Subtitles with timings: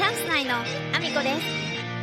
[0.00, 1.34] チャンス内のアミコで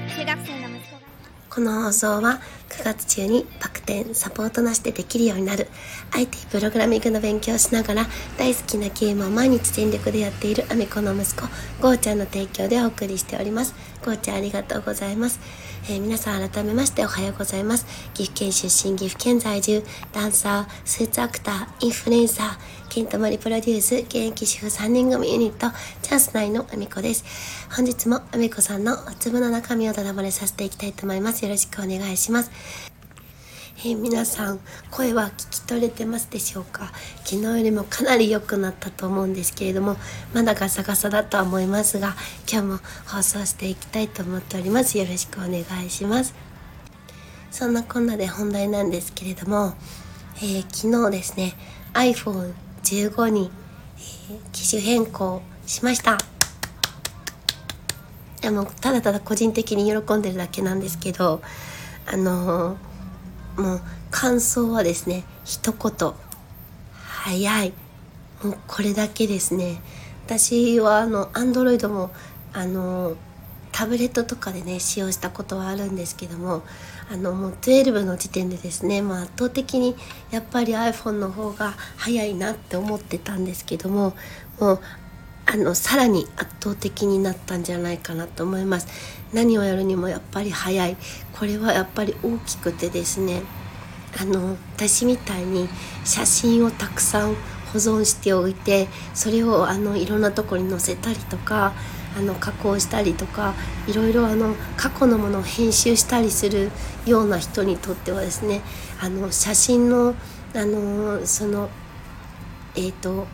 [0.07, 0.19] す。
[0.19, 1.01] 中学生の息子が
[1.49, 2.39] この放送は
[2.69, 5.67] 9月中にバク転サポートなしでできるようになる。
[6.11, 8.05] IT プログラミングの勉強をしながら
[8.37, 11.47] 大好きなゲームを毎日全力でやっているアミコの息子
[11.81, 13.73] ゴーちゃんの提供でお送りしております。
[14.05, 15.39] ゴーちゃんありがとうございます、
[15.85, 17.85] えー皆さん改めましておはようございます。
[18.13, 22.57] 岐阜県出身岐阜県在住ダンサースーツアクターインフルエンサー
[22.89, 25.67] ケントマリプロデュース現役主婦3人組ユニット
[26.01, 27.23] チャンス内のアミコです。
[27.75, 31.43] 本日もアミコさんのお粒の中身をだだ漏れさせていきたいと思います。
[31.43, 32.96] よろしくお願いします。
[33.79, 34.59] えー皆さん
[34.89, 36.91] 声は聞き取れてますでしょうか？
[37.23, 39.97] 昨日よりもかなり良くなったと思うんですけれども
[40.33, 42.15] まだガサガサだとは思いますが
[42.51, 44.97] 今日も放送していきたいと思っております。
[44.97, 46.33] よろしくお願いします。
[47.51, 49.73] そんなこんなで本題なんですけれども、
[50.37, 51.53] えー昨日ですね
[51.93, 53.51] iPhone15 に、
[53.97, 56.17] えー機種変更しました。
[58.41, 61.41] でもただただ個人的に喜んでるだけなんですけど
[62.11, 62.86] あのー
[63.57, 66.13] もう感想はですね一言。
[66.93, 67.73] 早い。
[68.43, 69.81] もうこれだけですね。
[70.25, 72.11] 私はあの Android も
[72.53, 73.15] あの
[73.71, 76.63] タブレットとかでね使用したことはあるんですけども
[77.11, 79.95] あのもう12の時点でですね、まあ、圧倒的に
[80.31, 84.15] やっぱり iPhone の方が早いなって思ってたんですけども
[84.59, 84.79] もう
[85.49, 88.87] あのさらに圧倒的になったんじゃないかなと思います。
[89.33, 90.97] 何をやるにもやっぱり早い。
[91.33, 93.41] これはやっぱり大きくてですね
[94.19, 95.69] あの私みたいに
[96.03, 97.35] 写真をたくさん
[97.71, 101.73] 保存しておいてそれをあのいろんなとこに載せたりとか
[102.17, 103.53] あの加工したりとか
[103.87, 106.71] いろいろあの過去のものを編集したりする
[107.05, 108.61] ような人にとってはですね
[108.99, 110.15] あの写真の
[110.55, 111.69] あのその
[112.75, 113.25] えー、と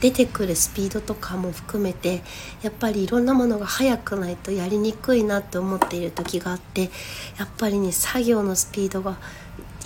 [0.00, 2.22] 出てくるスピードとかも含めて
[2.62, 6.90] やっぱりいろんなものが速くないとやりにくいなって思っている時があって
[7.38, 9.18] やっぱりね作業のスピードが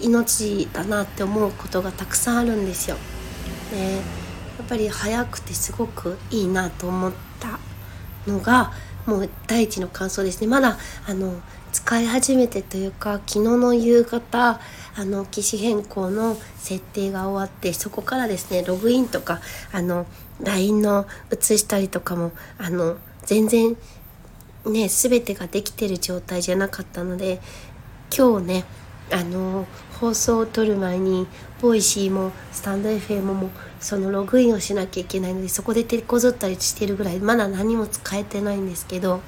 [0.01, 2.97] 命だなって思うことがたくさんあるんですよ。
[3.71, 4.01] でや
[4.63, 7.59] っぱり速くてすごくいいなと思った
[8.31, 8.73] のが
[9.07, 11.35] もう第一の感想ですねまだあの
[11.75, 14.61] 使い始めてというか昨日の夕方
[14.97, 19.41] あの機種変更の設定が終わってそこからですねログインとか
[19.73, 20.07] あの
[20.41, 22.97] LINE の写したりとかもあの
[23.27, 23.77] 全然
[24.67, 27.41] ね全てができてる状態じゃなかったので
[28.17, 28.65] 今日ね
[29.13, 29.67] あの
[30.01, 31.27] 放送を撮る前に
[31.61, 39.21] ボイシーもスタンド FM もそのログインをしなきゃいけないのでそこで手こずったりしてるぐらいまだ何も使えてないんですけど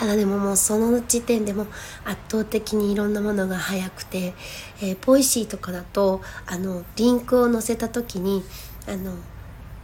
[0.00, 1.66] ただでももうその時点でも
[2.06, 4.32] 圧倒的にいろんなものが早くて、
[4.80, 8.42] えー Voicy とかだとあのリンクを載せた時に
[8.88, 9.12] あの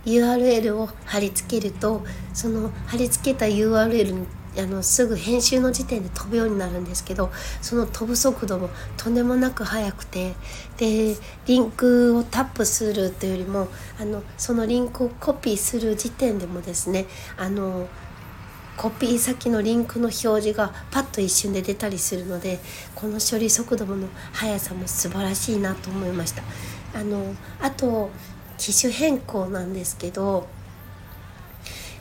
[0.07, 4.27] URL を貼り付けるとその貼り付けた URL に
[4.59, 10.33] あのすぐ編集の時点で飛ぶようになるんですけどその飛ぶ速度もとんでもなく速くて
[10.79, 11.15] で
[11.47, 13.69] リンクをタップするというよりも
[14.01, 17.05] あのそのリンクをコピーする時点でもですね
[17.37, 17.87] あの
[18.77, 22.59] コピー先のリンクの表示がパッと一瞬で出たりするので
[22.95, 26.43] この処理速度の速さも素晴らしいなと思いました。
[26.95, 28.11] あのあと
[28.59, 30.49] 機種変更なんですけど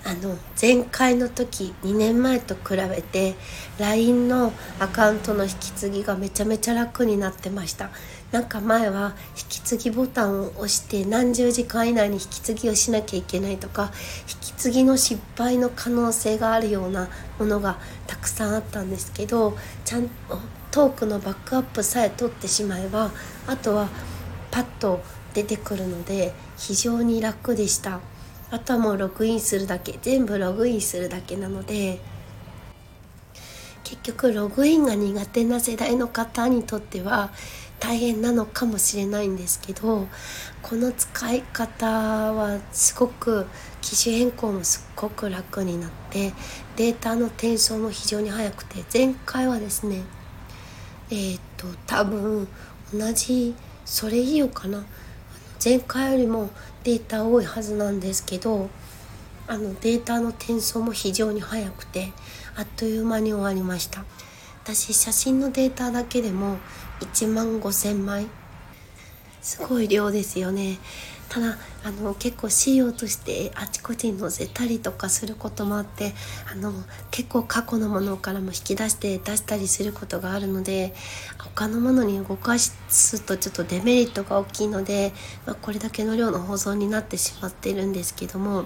[0.07, 3.35] あの前回の時2年前と比べて
[3.79, 7.89] LINE のアカウントの引き継ぎがめちゃめちゃ楽になってました。
[8.31, 13.91] なんか前は引き継ぎボタンを押して何十時間以内に引き継ぎをしなきゃいけないとか
[14.27, 17.07] 引き継ぎの失敗の可能性があるような
[17.39, 17.77] ものが
[18.07, 20.11] たくさんあったんですけどちゃんと
[20.71, 23.11] トークのバックアップさえ取ってしまえば
[23.47, 23.87] あとは
[24.51, 25.01] パッと
[25.33, 27.99] 出てくるので非常に楽でした。
[28.51, 29.97] あとはもうログインするだけ。
[30.01, 31.99] 全部ログインするだけなので
[33.83, 37.31] 結局ログインが苦手な世代の方にとっては
[37.85, 40.07] 大変なのかもしれないんですけど
[40.63, 41.85] この使い方
[42.33, 43.45] はすごく
[43.79, 46.33] 機種変更もすっごく楽になって
[46.77, 50.01] データの転送も非常に早くて前回はですね
[51.11, 52.47] えーっと多分
[52.91, 53.53] 同じ
[53.85, 54.83] それ以上かな。
[55.63, 56.49] 前回よりも
[56.83, 58.69] データ多いはずなんですけど
[59.47, 62.11] あのデータの転送も非常に早くて
[62.55, 64.03] あっという間に終わりました。
[64.65, 66.57] 私写真のデータだけでも
[66.99, 68.25] 1万5,000枚。
[69.39, 70.79] すごい量ですよね。
[71.29, 76.13] ただあの結構資料としてあちこちに載せたりとかすることもあって
[76.51, 76.73] あの
[77.11, 80.95] 結構過去のものからも引き出して出したりすることがあるので
[81.37, 85.13] 他のものに動かすとちょっとデメリットが大きいので、
[85.45, 88.65] まあ、これだけの量の保存になってしまっているんですけども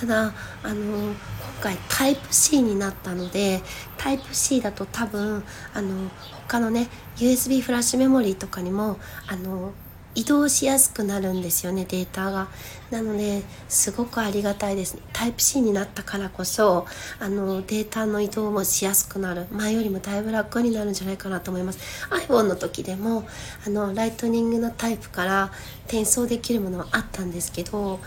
[0.00, 0.32] ただ
[0.62, 1.14] あの今
[1.60, 3.62] 回タイプ C になったので
[3.96, 6.10] タイプ C だと多分あの
[6.48, 9.72] 他のね USB フラッシュメモリーとかにもあの
[10.14, 12.48] 移動しやすくなるんですよねデータが。
[12.90, 16.86] なのですごくありがたいですタイプ C になったからこそ
[17.18, 19.46] あのデータの移動もしやすくなる。
[19.50, 21.78] 前よりもだいぶ楽になるんじゃないかなと思います。
[22.10, 23.26] iPhone の時でも
[23.66, 25.52] あのライトニングのタイプから
[25.84, 28.00] 転送できるものはあったんですけど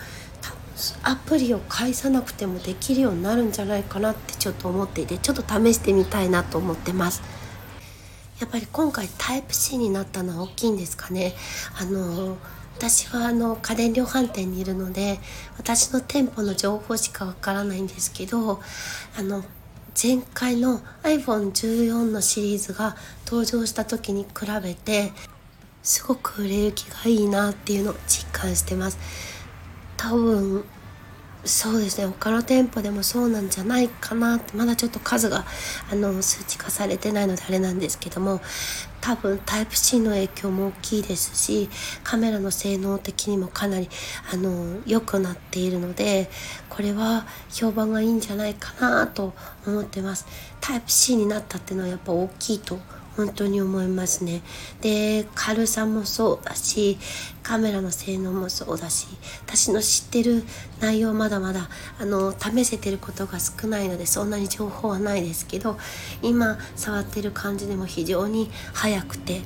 [1.03, 7.21] アプリを返さなくてもできるようになるんじゃないかなってちょっと思っていてちょっと試してみたいなと思ってます。
[8.39, 11.33] やっぱり今回タイプ C になったのは大きいんですかね。
[11.77, 12.37] あの
[12.77, 15.19] 私はあの家電量販店にいるので
[15.57, 18.61] 私の店舗の情報しかわからないんですけど
[19.17, 19.43] あの
[20.01, 25.11] 前回の iPhone14 のシリーズが登場した時に比べて
[25.83, 28.97] すごく売れ行きがいいなっていうのを実感してます。
[29.99, 30.63] 多分
[31.43, 32.07] そうですね。
[32.07, 34.55] 他の店舗でもそうなんじゃないかなって。
[34.55, 35.45] まだちょっと数が
[35.91, 38.39] あの数値化されてないのであれなんですけども。
[39.01, 41.69] 多分タイプ C の影響も大きいですし
[42.03, 43.87] カメラの性能的にもかなり
[44.33, 46.29] あの良くなっているので
[46.67, 49.33] これは評判がいいんじゃないかなと
[49.65, 50.27] 思ってます。
[50.59, 52.77] タイプ C になったっていうのはやっぱ大きいと
[53.19, 54.41] 本当に思いますね。
[54.79, 56.97] で軽さもそうだし
[57.43, 59.07] カメラの性能もそうだし
[59.45, 60.43] 私の知ってる
[60.79, 61.67] 内容まだまだ
[61.99, 65.77] あの試せてることが少ないのでそんなに情報はないですけど
[66.21, 69.41] 今触ってる感じでも非常に速くて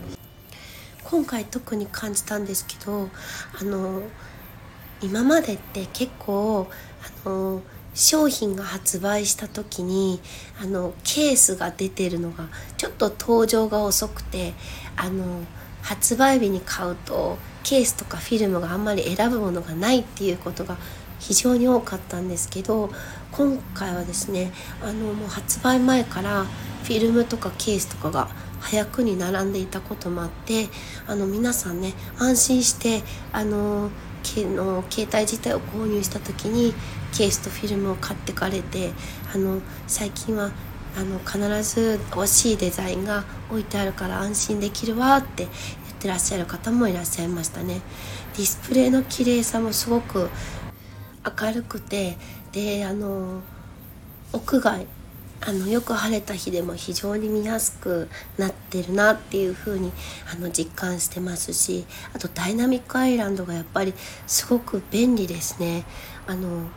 [1.05, 3.09] 今回特に感じたんですけど
[3.59, 4.03] あの
[5.01, 6.67] 今までって結構
[7.25, 10.19] あの商品が発売した時に
[10.61, 12.47] あのケースが出てるのが
[12.77, 14.53] ちょっと登場が遅くて
[14.95, 15.43] あの
[15.81, 20.77] 発売日に買うとケースとかフィルムがあんまり選ぶものがないっていうことが
[21.19, 22.89] 非常に多かったんですけど
[23.31, 24.51] 今回はですね
[24.81, 28.29] あのもう発売前からフィルムとかケースとかが
[28.59, 30.67] 早くに並んでいたこともあって
[31.07, 33.89] あの皆さんね安心してあの
[34.25, 36.73] の携帯自体を購入した時に
[37.13, 38.91] ケースとフィルムを買ってかれて
[39.33, 40.51] あの最近は
[40.95, 45.49] あの必ず欲しいデザインが置いてあるから安心できるわって言っ
[45.99, 47.81] てらっしゃる方もいらっしゃいましたね。
[48.35, 50.29] ディスプレイの綺麗さもすごく
[51.41, 52.17] 明るくて
[52.51, 53.41] であの
[54.33, 54.87] 屋外
[55.45, 58.07] あのよく晴れた日でも非常に見やすく
[58.37, 59.91] なってるなっていう風に
[60.33, 63.93] あの実感してますしあと Dynamic Island がやっぱり
[64.25, 65.83] すごく便利ですね。
[66.27, 66.69] あの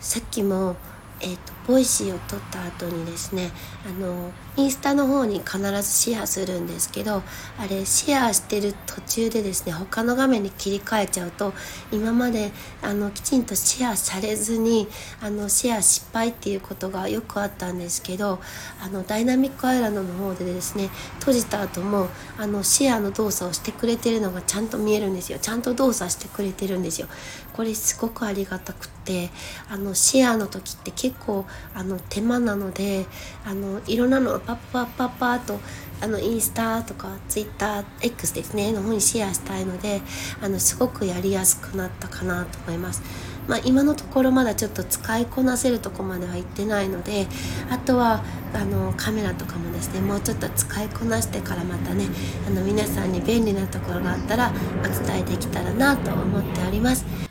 [0.00, 0.76] さっきも
[1.20, 3.50] えーと、 Voicy を撮った後にですね
[3.84, 7.22] あのインスタの方に必ずシェアするんですけど
[7.58, 11.54] あれシェアしてる途中でですね他の画面に切り替えちゃうと
[11.90, 12.52] 今まで
[12.82, 14.86] あのきちんとシェアされずに
[15.20, 18.38] あのシェア失敗っていうことがよくあったんですけど
[18.80, 25.38] あのダイナミックアイランドの方でですね閉じた後もあのシェアの動作をしてくれてるのがちゃんと見えるんですよ。
[25.40, 27.08] ちゃんと動作してくれてるんですよ。
[27.52, 29.30] これすごくありがたくって
[29.70, 33.06] あのシェアの時って結構あの手間なので
[33.46, 35.58] あのいろんなのをパッパッパッパッと
[36.00, 40.02] あのインスタとかツイッター X ですねの方にシェアしたいので
[40.42, 43.02] あのすごくやりやすくなったかなと思います。
[43.48, 47.26] まあ、今のところまだちょっと使いこなせるとこまではいってないので
[47.70, 52.08] あとはあのカメラとかもですねもうちょっと使いこなしてからまたね
[52.46, 57.27] あの皆さんに便利なところがあったらお伝えできたらなと思っております。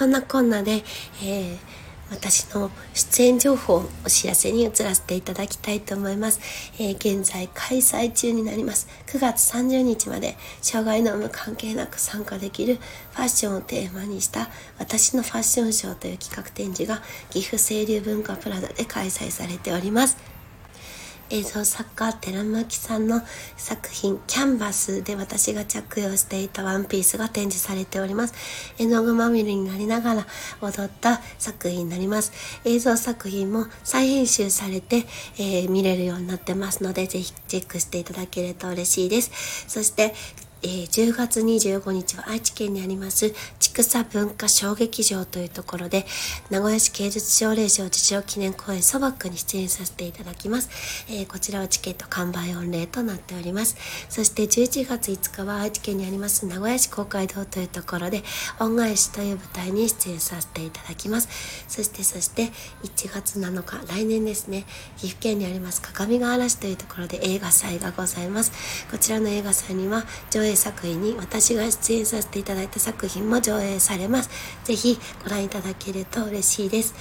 [0.00, 0.82] そんなこんなで、
[1.22, 1.58] えー、
[2.10, 6.40] 私の出演情報をお知らせに移らせていただきたいと思います。
[6.78, 8.88] えー、現在開催中になります。
[9.08, 12.76] 9月30日まで障害の有無関係なく参加できる
[13.12, 20.39] ファッションをテーマにした私のファッションショーという企画展示が岐阜清流文化プラザで開催されております。
[21.30, 23.22] 映像作家寺巻さんの
[23.56, 28.34] 作品キャンバスで私が着用していたワンピースが展示されております。
[28.78, 30.26] 絵の具まみれになりながら
[30.60, 32.32] 踊った作品になります。
[32.64, 35.06] 映像作品も再編集されて、
[35.38, 39.64] えー、見れるようになってますので、ぜひチェックしていただけると嬉しいです。
[39.68, 40.14] そして、
[40.62, 46.04] えー、10月25日は愛知県にあります千草文化小劇場というところで
[46.50, 53.76] 名古屋市芸術奨励賞受賞記念公演ソバックに出演させていただきます、えー、こちらはチケット完売御礼となっております。
[54.08, 58.22] そして11月5日は愛知県にあります名古屋市公会堂というところで
[58.58, 61.28] 恩返しという舞台に出演させていただきます。
[61.68, 62.46] そしてそして
[62.82, 64.64] 1月7日来年ですね
[64.96, 68.52] 岐阜県にあります各務原市というところで映画祭がございます。
[68.90, 74.30] こちらの映画祭には上映映作品に私が出演させていただいた作品も上映されます。
[74.64, 76.94] ぜひご覧いただけると嬉しいです。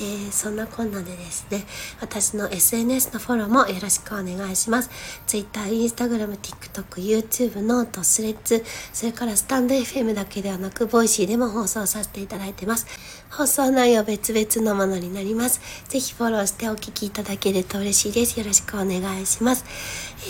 [0.00, 1.64] えー、そんなこんなでですね、
[2.00, 4.90] 私の SNS のフォローもよろしくお願いします。
[5.26, 12.86] Twitter、Instagram、TikTok、YouTube、 note、Threads、それから stand FM だけではなく、 Voicy でも放送させていただいてます。
[13.30, 15.60] 放送内容別々のものになります。
[15.88, 18.38] ぜひフォローしてお聞きいただけると嬉しいです。
[18.38, 19.64] よろしくお願いします。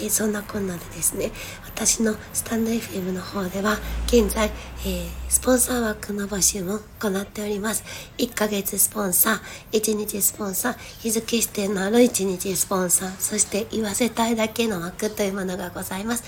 [0.03, 1.31] えー、そんなこんなでですね、
[1.65, 4.51] 私の stand FM の方では、現在、
[4.85, 7.85] えー、スポンサー枠の募集も行っております。
[8.19, 16.25] 1ヶ月スポンサー、1日スポンサー、日付指定のある1日スポンサー、そして言わせたいだけの枠というものがございます。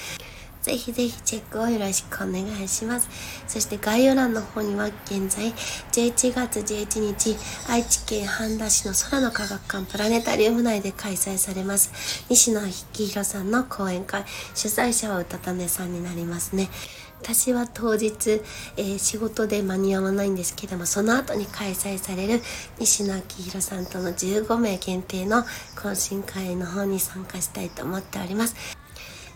[0.63, 3.09] ぜひぜひチェックをよろしくお願いします。
[3.47, 5.53] そして概要欄の方には現在
[5.93, 7.37] 11月11日
[7.69, 14.25] 愛知県半田市の空の科学館プラネタリウム内で開催されます西野幸宏さんの講演会
[14.55, 16.69] 主催者は歌種さんになりますね。
[17.21, 18.41] 私は当日、
[18.77, 22.41] えー、仕事で間に合わないんですけどもその後に開催される
[22.79, 25.43] 西野昭弘さんとの15名限定の
[25.75, 28.55] 懇親会の方に参加したいと思っております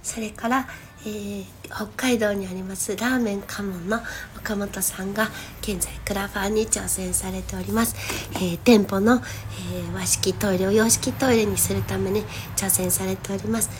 [0.02, 0.66] それから、
[1.04, 4.00] えー、北海道にありますラーメンカモンの
[4.36, 5.28] 岡本さんが
[5.60, 7.96] 現在クラファーに挑戦されております、
[8.34, 12.24] えー、店舗の、えー、和式トイレを洋式トイレにするために
[12.56, 13.70] 挑戦されております。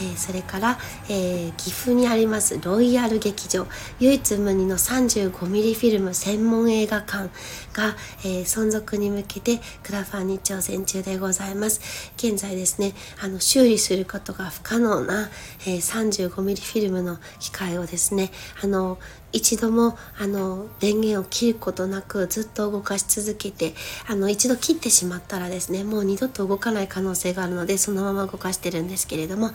[0.00, 0.78] え、それから、
[1.08, 3.66] え、岐阜にありますロイヤル劇場。
[3.98, 7.30] 唯一無二の 35mm フィルム専門映画館
[7.72, 11.80] が、え、存続に向けてクラファンに挑戦中でございます。
[12.16, 12.92] 現在ですね
[13.22, 15.30] あの修理することが不可能な、
[15.66, 18.30] え 35mm フィルムの機械をですね
[18.62, 18.98] あの
[19.32, 23.74] 一度もあの電源を切ることなくずっと動かし続けて
[24.06, 29.50] あの一度切ってしまったらですねもう二度と動かない可能性があるのでそのまま動かしてるんですけれどもあ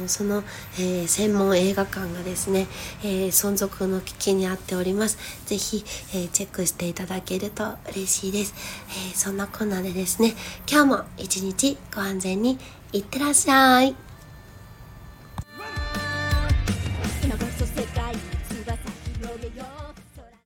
[0.00, 0.42] のその、
[0.78, 2.66] えー、専門映画館がですね、
[3.02, 5.18] えー、存続の危機にあっております。
[5.46, 8.54] 是非、えー、チェックしていただけると嬉しいです、
[9.12, 10.34] えそんなこんなでですね
[10.70, 12.58] 今日も一日ご安全に
[12.92, 14.09] いってらっしゃい。